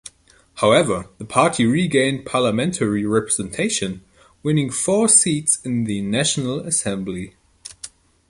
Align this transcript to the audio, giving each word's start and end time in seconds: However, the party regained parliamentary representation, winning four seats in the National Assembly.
However, 0.55 1.09
the 1.19 1.25
party 1.25 1.63
regained 1.63 2.25
parliamentary 2.25 3.05
representation, 3.05 4.03
winning 4.41 4.71
four 4.71 5.07
seats 5.07 5.59
in 5.63 5.83
the 5.83 6.01
National 6.01 6.61
Assembly. 6.61 7.35